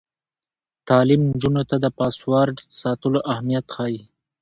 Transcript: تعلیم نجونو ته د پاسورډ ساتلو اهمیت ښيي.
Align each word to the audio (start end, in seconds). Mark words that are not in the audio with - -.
تعلیم 0.87 1.21
نجونو 1.29 1.63
ته 1.69 1.75
د 1.83 1.85
پاسورډ 1.97 2.55
ساتلو 2.79 3.19
اهمیت 3.31 3.65
ښيي. 3.75 4.01